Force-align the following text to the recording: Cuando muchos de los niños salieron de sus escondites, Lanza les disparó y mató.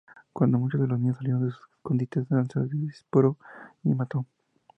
Cuando 0.33 0.57
muchos 0.57 0.81
de 0.81 0.87
los 0.87 0.99
niños 0.99 1.17
salieron 1.17 1.45
de 1.45 1.51
sus 1.51 1.61
escondites, 1.75 2.25
Lanza 2.31 2.61
les 2.61 2.71
disparó 2.71 3.37
y 3.83 3.93
mató. 3.93 4.25